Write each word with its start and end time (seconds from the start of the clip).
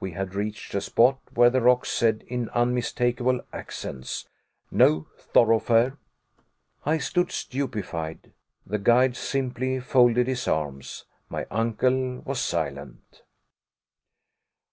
We 0.00 0.10
had 0.14 0.34
reached 0.34 0.74
a 0.74 0.80
spot 0.80 1.20
where 1.32 1.48
the 1.48 1.60
rocks 1.60 1.92
said 1.92 2.24
in 2.26 2.48
unmistakable 2.48 3.40
accents 3.52 4.28
No 4.68 5.06
Thoroughfare. 5.16 5.96
I 6.84 6.98
stood 6.98 7.30
stupefied. 7.30 8.32
The 8.66 8.78
guide 8.80 9.14
simply 9.16 9.78
folded 9.78 10.26
his 10.26 10.48
arms. 10.48 11.04
My 11.28 11.46
uncle 11.52 12.18
was 12.24 12.40
silent. 12.40 13.22